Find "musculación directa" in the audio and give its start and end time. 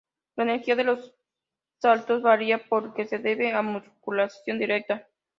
3.61-5.07